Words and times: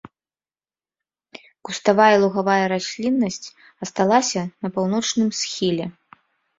Куставая 1.69 2.09
і 2.15 2.17
лугавая 2.25 2.57
расліннасць 2.75 3.47
асталася 3.87 4.41
на 4.61 4.67
паўночным 4.77 5.29
схіле. 5.45 5.85